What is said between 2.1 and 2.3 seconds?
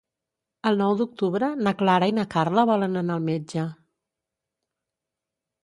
i na